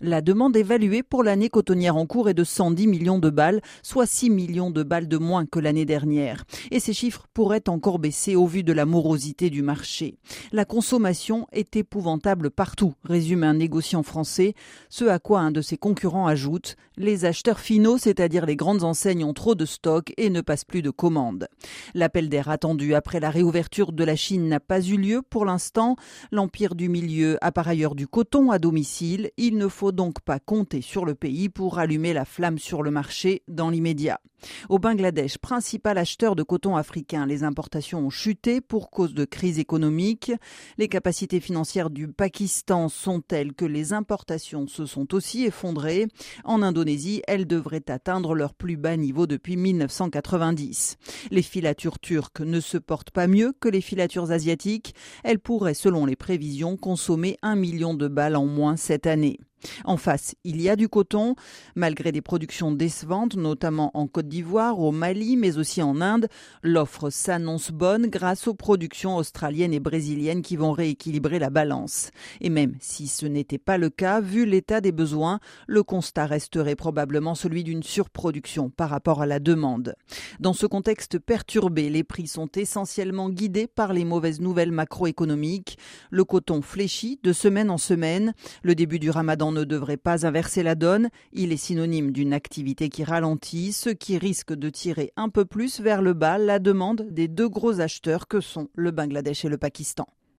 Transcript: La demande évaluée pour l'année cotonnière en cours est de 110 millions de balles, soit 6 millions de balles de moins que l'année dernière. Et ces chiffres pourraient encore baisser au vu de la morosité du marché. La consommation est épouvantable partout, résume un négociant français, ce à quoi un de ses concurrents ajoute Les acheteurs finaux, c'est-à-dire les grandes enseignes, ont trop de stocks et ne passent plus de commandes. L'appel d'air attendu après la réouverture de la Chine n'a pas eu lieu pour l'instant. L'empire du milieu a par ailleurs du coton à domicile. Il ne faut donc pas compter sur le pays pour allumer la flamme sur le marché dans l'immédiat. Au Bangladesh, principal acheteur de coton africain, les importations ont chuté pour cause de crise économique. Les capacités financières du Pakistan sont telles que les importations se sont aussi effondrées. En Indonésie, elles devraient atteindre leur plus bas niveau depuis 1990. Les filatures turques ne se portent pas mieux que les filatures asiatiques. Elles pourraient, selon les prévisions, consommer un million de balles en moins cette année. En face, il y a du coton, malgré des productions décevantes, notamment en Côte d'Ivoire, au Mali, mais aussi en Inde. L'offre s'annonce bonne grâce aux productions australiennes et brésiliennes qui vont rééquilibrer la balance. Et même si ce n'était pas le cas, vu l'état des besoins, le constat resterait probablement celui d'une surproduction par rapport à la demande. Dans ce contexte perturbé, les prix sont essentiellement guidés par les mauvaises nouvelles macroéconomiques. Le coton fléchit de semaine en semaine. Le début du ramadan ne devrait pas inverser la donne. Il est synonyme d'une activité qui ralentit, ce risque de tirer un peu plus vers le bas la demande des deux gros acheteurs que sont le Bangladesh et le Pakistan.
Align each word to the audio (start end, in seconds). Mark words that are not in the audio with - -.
La 0.00 0.20
demande 0.20 0.56
évaluée 0.56 1.02
pour 1.02 1.24
l'année 1.24 1.48
cotonnière 1.48 1.96
en 1.96 2.06
cours 2.06 2.28
est 2.28 2.34
de 2.34 2.44
110 2.44 2.86
millions 2.86 3.18
de 3.18 3.30
balles, 3.30 3.60
soit 3.82 4.06
6 4.06 4.30
millions 4.30 4.70
de 4.70 4.84
balles 4.84 5.08
de 5.08 5.16
moins 5.16 5.44
que 5.44 5.58
l'année 5.58 5.86
dernière. 5.86 6.44
Et 6.70 6.78
ces 6.78 6.92
chiffres 6.92 7.26
pourraient 7.34 7.68
encore 7.68 7.98
baisser 7.98 8.36
au 8.36 8.46
vu 8.46 8.62
de 8.62 8.72
la 8.72 8.86
morosité 8.86 9.50
du 9.50 9.60
marché. 9.60 10.14
La 10.52 10.64
consommation 10.64 11.48
est 11.50 11.74
épouvantable 11.74 12.52
partout, 12.52 12.94
résume 13.02 13.42
un 13.42 13.54
négociant 13.54 14.04
français, 14.04 14.54
ce 14.88 15.04
à 15.04 15.18
quoi 15.18 15.40
un 15.40 15.50
de 15.50 15.62
ses 15.62 15.76
concurrents 15.76 16.28
ajoute 16.28 16.76
Les 16.96 17.24
acheteurs 17.24 17.58
finaux, 17.58 17.98
c'est-à-dire 17.98 18.46
les 18.46 18.54
grandes 18.54 18.84
enseignes, 18.84 19.24
ont 19.24 19.34
trop 19.34 19.56
de 19.56 19.64
stocks 19.64 20.12
et 20.16 20.30
ne 20.30 20.42
passent 20.42 20.64
plus 20.64 20.82
de 20.82 20.90
commandes. 20.90 21.48
L'appel 21.94 22.28
d'air 22.28 22.50
attendu 22.50 22.94
après 22.94 23.18
la 23.18 23.30
réouverture 23.30 23.90
de 23.90 24.04
la 24.04 24.14
Chine 24.14 24.46
n'a 24.46 24.60
pas 24.60 24.80
eu 24.80 24.96
lieu 24.96 25.22
pour 25.28 25.44
l'instant. 25.44 25.96
L'empire 26.30 26.76
du 26.76 26.88
milieu 26.88 27.36
a 27.40 27.50
par 27.50 27.66
ailleurs 27.66 27.96
du 27.96 28.06
coton 28.06 28.52
à 28.52 28.60
domicile. 28.60 29.30
Il 29.36 29.56
ne 29.56 29.66
faut 29.66 29.87
donc 29.92 30.20
pas 30.20 30.38
compter 30.38 30.80
sur 30.80 31.04
le 31.04 31.14
pays 31.14 31.48
pour 31.48 31.78
allumer 31.78 32.12
la 32.12 32.24
flamme 32.24 32.58
sur 32.58 32.82
le 32.82 32.90
marché 32.90 33.42
dans 33.48 33.70
l'immédiat. 33.70 34.20
Au 34.68 34.78
Bangladesh, 34.78 35.38
principal 35.38 35.98
acheteur 35.98 36.36
de 36.36 36.42
coton 36.42 36.76
africain, 36.76 37.26
les 37.26 37.44
importations 37.44 38.00
ont 38.00 38.10
chuté 38.10 38.60
pour 38.60 38.90
cause 38.90 39.14
de 39.14 39.24
crise 39.24 39.58
économique. 39.58 40.32
Les 40.76 40.88
capacités 40.88 41.40
financières 41.40 41.90
du 41.90 42.08
Pakistan 42.08 42.88
sont 42.88 43.20
telles 43.20 43.54
que 43.54 43.64
les 43.64 43.92
importations 43.92 44.66
se 44.66 44.86
sont 44.86 45.14
aussi 45.14 45.44
effondrées. 45.44 46.08
En 46.44 46.62
Indonésie, 46.62 47.22
elles 47.26 47.46
devraient 47.46 47.90
atteindre 47.90 48.34
leur 48.34 48.54
plus 48.54 48.76
bas 48.76 48.96
niveau 48.96 49.26
depuis 49.26 49.56
1990. 49.56 50.96
Les 51.30 51.42
filatures 51.42 51.98
turques 51.98 52.40
ne 52.40 52.60
se 52.60 52.78
portent 52.78 53.10
pas 53.10 53.26
mieux 53.26 53.52
que 53.58 53.68
les 53.68 53.80
filatures 53.80 54.30
asiatiques. 54.30 54.94
Elles 55.24 55.40
pourraient, 55.40 55.74
selon 55.74 56.06
les 56.06 56.16
prévisions, 56.16 56.76
consommer 56.76 57.38
un 57.42 57.56
million 57.56 57.94
de 57.94 58.08
balles 58.08 58.36
en 58.36 58.46
moins 58.46 58.76
cette 58.76 59.06
année. 59.06 59.38
En 59.84 59.96
face, 59.96 60.34
il 60.44 60.60
y 60.60 60.68
a 60.68 60.76
du 60.76 60.88
coton, 60.88 61.34
malgré 61.74 62.12
des 62.12 62.22
productions 62.22 62.72
décevantes, 62.72 63.36
notamment 63.36 63.90
en 63.94 64.06
Côte 64.06 64.27
d'Ivoire, 64.28 64.78
au 64.78 64.92
Mali, 64.92 65.36
mais 65.36 65.58
aussi 65.58 65.82
en 65.82 66.00
Inde. 66.00 66.28
L'offre 66.62 67.10
s'annonce 67.10 67.70
bonne 67.70 68.06
grâce 68.06 68.46
aux 68.46 68.54
productions 68.54 69.16
australiennes 69.16 69.72
et 69.72 69.80
brésiliennes 69.80 70.42
qui 70.42 70.56
vont 70.56 70.72
rééquilibrer 70.72 71.38
la 71.38 71.50
balance. 71.50 72.10
Et 72.40 72.50
même 72.50 72.74
si 72.80 73.08
ce 73.08 73.26
n'était 73.26 73.58
pas 73.58 73.78
le 73.78 73.90
cas, 73.90 74.20
vu 74.20 74.46
l'état 74.46 74.80
des 74.80 74.92
besoins, 74.92 75.40
le 75.66 75.82
constat 75.82 76.26
resterait 76.26 76.76
probablement 76.76 77.34
celui 77.34 77.64
d'une 77.64 77.82
surproduction 77.82 78.70
par 78.70 78.90
rapport 78.90 79.22
à 79.22 79.26
la 79.26 79.40
demande. 79.40 79.94
Dans 80.40 80.52
ce 80.52 80.66
contexte 80.66 81.18
perturbé, 81.18 81.90
les 81.90 82.04
prix 82.04 82.26
sont 82.26 82.48
essentiellement 82.54 83.30
guidés 83.30 83.66
par 83.66 83.92
les 83.92 84.04
mauvaises 84.04 84.40
nouvelles 84.40 84.72
macroéconomiques. 84.72 85.78
Le 86.10 86.24
coton 86.24 86.62
fléchit 86.62 87.18
de 87.22 87.32
semaine 87.32 87.70
en 87.70 87.78
semaine. 87.78 88.34
Le 88.62 88.74
début 88.74 88.98
du 88.98 89.10
ramadan 89.10 89.52
ne 89.52 89.64
devrait 89.64 89.96
pas 89.96 90.26
inverser 90.26 90.62
la 90.62 90.74
donne. 90.74 91.08
Il 91.32 91.52
est 91.52 91.56
synonyme 91.56 92.12
d'une 92.12 92.32
activité 92.32 92.88
qui 92.88 93.04
ralentit, 93.04 93.72
ce 93.72 93.90
risque 94.18 94.52
de 94.52 94.68
tirer 94.68 95.12
un 95.16 95.28
peu 95.28 95.44
plus 95.44 95.80
vers 95.80 96.02
le 96.02 96.12
bas 96.12 96.36
la 96.36 96.58
demande 96.58 97.06
des 97.10 97.28
deux 97.28 97.48
gros 97.48 97.80
acheteurs 97.80 98.28
que 98.28 98.40
sont 98.40 98.68
le 98.74 98.90
Bangladesh 98.90 99.44
et 99.44 99.48
le 99.48 99.58
Pakistan. 99.58 100.06